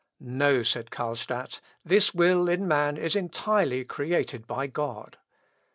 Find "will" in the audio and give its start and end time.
2.11-2.49